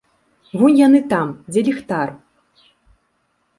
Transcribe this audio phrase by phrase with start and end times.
[0.61, 2.15] Вунь яны там, дзе ліхтар.